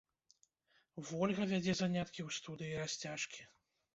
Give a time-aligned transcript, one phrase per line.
[1.09, 3.41] Вольга вядзе заняткі ў студыі расцяжкі.